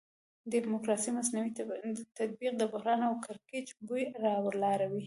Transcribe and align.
د 0.51 0.53
ډیموکراسي 0.63 1.09
مصنوعي 1.17 1.51
تطبیق 2.17 2.53
د 2.57 2.63
بحران 2.73 3.01
او 3.07 3.13
کړکېچ 3.25 3.67
بوی 3.87 4.03
راولاړوي. 4.23 4.99